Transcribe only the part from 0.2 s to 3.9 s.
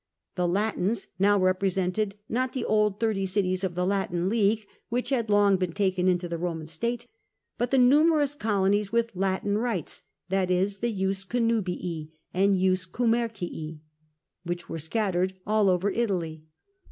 The" Latins" now represented not the old thirty cities of the